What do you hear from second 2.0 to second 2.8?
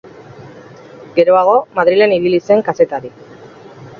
ibili zen